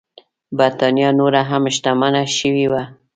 [0.57, 2.83] برېټانیا نوره هم شتمنه شوې وه.